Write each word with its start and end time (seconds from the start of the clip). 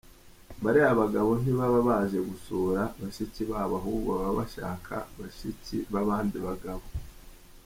Bariya 0.63 0.99
bagabo 1.01 1.31
ntibaba 1.41 1.79
baje 1.89 2.19
gusura 2.29 2.81
bashiki 3.01 3.41
babo 3.51 3.73
ahubwo 3.79 4.09
baba 4.19 4.33
bashaka 4.39 4.95
bashiki 5.19 5.77
b’abandi 5.91 6.37
bagabo. 6.47 6.85